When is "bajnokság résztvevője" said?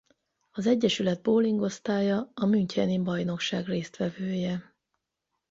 2.99-4.75